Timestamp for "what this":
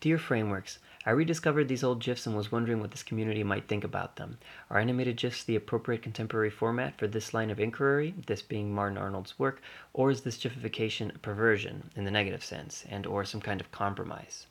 2.80-3.02